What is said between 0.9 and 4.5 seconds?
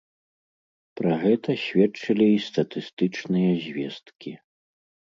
Пра гэта сведчылі і статыстычныя звесткі.